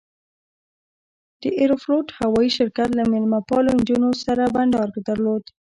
د 1.41 1.43
ایروفلوټ 1.59 2.07
هوایي 2.19 2.51
شرکت 2.57 2.89
له 2.95 3.03
میلمه 3.11 3.39
پالو 3.49 3.71
نجونو 3.79 4.09
سره 4.23 4.43
بنډار 4.55 4.89
درلود. 5.09 5.43